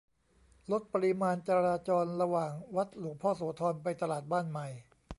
[0.71, 4.67] ลดปริมาณจราจรระหว่าง วัดหลวงพ่อโสธร ไปตลาดบ้านใหม่